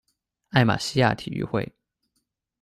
[0.49, 1.71] 艾马希亚体育会。